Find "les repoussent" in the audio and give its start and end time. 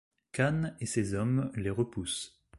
1.53-2.41